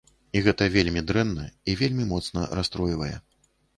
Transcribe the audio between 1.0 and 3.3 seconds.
дрэнна і вельмі моцна расстройвае.